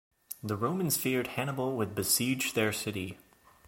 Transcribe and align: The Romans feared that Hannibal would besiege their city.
The 0.41 0.57
Romans 0.57 0.97
feared 0.97 1.27
that 1.27 1.31
Hannibal 1.33 1.77
would 1.77 1.93
besiege 1.93 2.53
their 2.53 2.73
city. 2.73 3.19